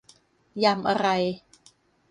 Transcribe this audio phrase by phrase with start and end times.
[0.63, 1.07] ยำอะไร